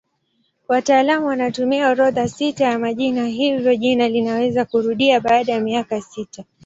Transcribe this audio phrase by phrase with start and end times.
[0.67, 6.43] Wataalamu wanatumia orodha sita ya majina hivyo jina linaweza kurudia baada ya miaka sita.